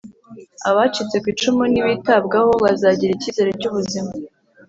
Abacitse 0.69 1.15
ku 1.23 1.27
icumu 1.33 1.63
nibitabwaho 1.71 2.51
bazagira 2.63 3.11
icyizere 3.13 3.51
cy’ubuzima 3.59 4.11